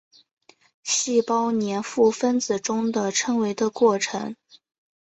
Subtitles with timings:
[0.81, 4.35] 细胞黏附分子中的称为的过程。